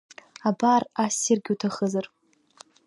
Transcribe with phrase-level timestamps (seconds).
[0.47, 2.05] Абар, ассиргьы уҭахызар…